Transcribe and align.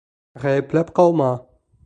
Ғәйепләп 0.45 0.91
ҡалма. 1.01 1.29